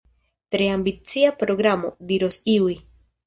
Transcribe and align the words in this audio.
Tre 0.55 0.69
ambicia 0.75 1.33
programo, 1.43 1.93
diros 2.13 2.41
iuj. 2.57 2.73